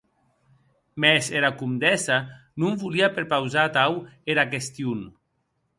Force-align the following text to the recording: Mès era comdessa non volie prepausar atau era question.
Mès 1.01 1.25
era 1.39 1.51
comdessa 1.61 2.17
non 2.61 2.73
volie 2.81 3.13
prepausar 3.17 3.63
atau 3.67 3.91
era 4.31 4.49
question. 4.53 4.99